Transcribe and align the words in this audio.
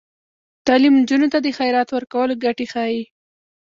تعلیم 0.67 0.95
نجونو 1.01 1.27
ته 1.33 1.39
د 1.41 1.47
خیرات 1.57 1.89
ورکولو 1.91 2.33
ګټې 2.43 2.65
ښيي. 2.73 3.03